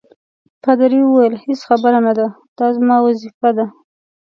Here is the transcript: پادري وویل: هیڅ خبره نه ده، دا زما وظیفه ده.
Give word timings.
پادري 0.63 0.99
وویل: 1.05 1.33
هیڅ 1.45 1.59
خبره 1.69 1.99
نه 2.07 2.13
ده، 2.17 2.27
دا 2.57 2.65
زما 2.77 2.97
وظیفه 3.05 3.49
ده. 3.57 3.65